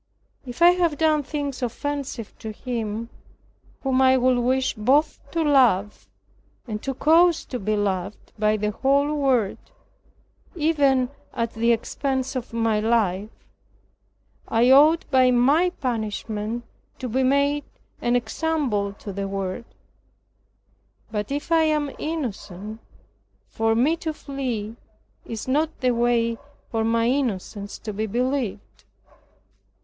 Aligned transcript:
If 0.47 0.63
I 0.63 0.71
have 0.71 0.97
done 0.97 1.21
things 1.21 1.61
offensive 1.61 2.33
to 2.39 2.51
Him, 2.51 3.11
whom 3.83 4.01
I 4.01 4.17
would 4.17 4.39
wish 4.39 4.73
both 4.73 5.19
to 5.29 5.43
love, 5.43 6.09
and 6.67 6.81
to 6.81 6.95
cause 6.95 7.45
to 7.45 7.59
be 7.59 7.75
loved 7.75 8.31
by 8.39 8.57
the 8.57 8.71
whole 8.71 9.13
world, 9.13 9.59
even 10.55 11.09
at 11.35 11.53
the 11.53 11.71
expense 11.71 12.35
of 12.35 12.51
my 12.51 12.79
life, 12.79 13.29
I 14.47 14.71
ought 14.71 15.05
by 15.11 15.29
my 15.29 15.69
punishment 15.69 16.63
to 16.97 17.07
be 17.07 17.21
made 17.21 17.65
an 18.01 18.15
example 18.15 18.93
to 18.93 19.13
the 19.13 19.27
world; 19.27 19.65
but 21.11 21.31
if 21.31 21.51
I 21.51 21.61
am 21.65 21.91
innocent, 21.99 22.79
for 23.45 23.75
me 23.75 23.97
to 23.97 24.15
flee 24.15 24.77
is 25.25 25.47
not 25.47 25.81
the 25.81 25.91
way 25.91 26.39
for 26.71 26.83
my 26.83 27.05
innocence 27.07 27.77
to 27.77 27.93
be 27.93 28.07
believed." 28.07 28.85